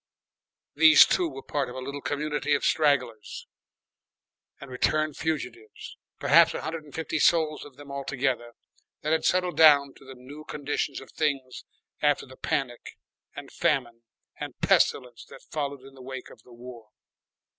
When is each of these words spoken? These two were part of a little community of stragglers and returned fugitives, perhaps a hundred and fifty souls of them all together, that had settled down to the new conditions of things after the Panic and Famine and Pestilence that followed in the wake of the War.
These 0.73 1.05
two 1.05 1.29
were 1.29 1.43
part 1.43 1.69
of 1.69 1.75
a 1.75 1.79
little 1.79 2.01
community 2.01 2.55
of 2.55 2.65
stragglers 2.65 3.45
and 4.59 4.71
returned 4.71 5.15
fugitives, 5.15 5.95
perhaps 6.17 6.55
a 6.55 6.61
hundred 6.63 6.85
and 6.85 6.95
fifty 6.95 7.19
souls 7.19 7.63
of 7.63 7.75
them 7.77 7.91
all 7.91 8.03
together, 8.03 8.53
that 9.03 9.11
had 9.11 9.25
settled 9.25 9.57
down 9.57 9.93
to 9.97 10.03
the 10.03 10.15
new 10.15 10.43
conditions 10.43 11.01
of 11.01 11.11
things 11.11 11.65
after 12.01 12.25
the 12.25 12.35
Panic 12.35 12.97
and 13.35 13.51
Famine 13.51 14.01
and 14.39 14.57
Pestilence 14.59 15.23
that 15.25 15.43
followed 15.51 15.81
in 15.83 15.93
the 15.93 16.01
wake 16.01 16.31
of 16.31 16.41
the 16.41 16.51
War. 16.51 16.89